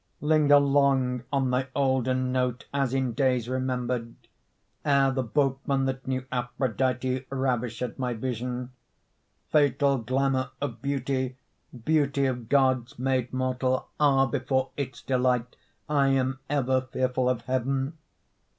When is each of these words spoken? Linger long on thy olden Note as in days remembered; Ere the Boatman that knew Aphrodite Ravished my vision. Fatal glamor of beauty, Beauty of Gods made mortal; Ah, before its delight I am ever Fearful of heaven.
Linger 0.19 0.57
long 0.59 1.25
on 1.31 1.51
thy 1.51 1.67
olden 1.75 2.31
Note 2.31 2.65
as 2.73 2.91
in 2.91 3.13
days 3.13 3.47
remembered; 3.47 4.15
Ere 4.83 5.11
the 5.11 5.21
Boatman 5.21 5.85
that 5.85 6.07
knew 6.07 6.25
Aphrodite 6.31 7.27
Ravished 7.29 7.99
my 7.99 8.15
vision. 8.15 8.71
Fatal 9.51 9.99
glamor 9.99 10.49
of 10.59 10.81
beauty, 10.81 11.37
Beauty 11.85 12.25
of 12.25 12.49
Gods 12.49 12.97
made 12.97 13.31
mortal; 13.31 13.89
Ah, 13.99 14.25
before 14.25 14.71
its 14.75 15.03
delight 15.03 15.55
I 15.87 16.07
am 16.07 16.39
ever 16.49 16.81
Fearful 16.81 17.29
of 17.29 17.41
heaven. 17.41 17.95